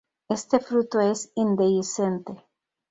Este 0.29 0.59
fruto 0.59 0.99
es 0.99 1.31
indehiscente. 1.35 2.43